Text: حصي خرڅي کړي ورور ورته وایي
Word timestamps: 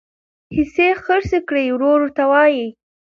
حصي 0.55 0.87
خرڅي 1.03 1.39
کړي 1.47 1.63
ورور 1.71 1.99
ورته 2.01 2.23
وایي 2.31 2.67